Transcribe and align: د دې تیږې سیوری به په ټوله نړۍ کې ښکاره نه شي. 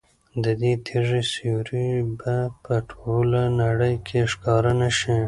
د 0.43 0.45
دې 0.61 0.73
تیږې 0.85 1.21
سیوری 1.31 1.89
به 2.19 2.35
په 2.63 2.75
ټوله 2.89 3.43
نړۍ 3.61 3.95
کې 4.07 4.19
ښکاره 4.31 4.73
نه 4.81 4.89
شي. 4.97 5.15